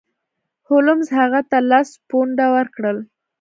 هولمز 0.67 1.07
هغه 1.19 1.39
ته 1.49 1.57
لس 1.69 1.89
پونډه 2.09 2.47
ورکړل. 2.55 2.97